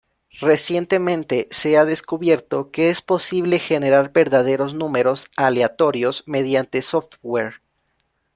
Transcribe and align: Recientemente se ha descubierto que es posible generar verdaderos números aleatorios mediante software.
Recientemente 0.39 1.47
se 1.51 1.77
ha 1.77 1.85
descubierto 1.85 2.71
que 2.71 2.89
es 2.89 3.03
posible 3.03 3.59
generar 3.59 4.11
verdaderos 4.11 4.73
números 4.73 5.27
aleatorios 5.37 6.23
mediante 6.25 6.81
software. 6.81 7.61